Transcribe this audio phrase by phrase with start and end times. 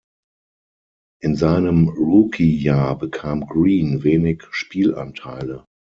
[1.21, 5.63] In seinem Rookie-Jahr bekam Green wenig Spielanteile.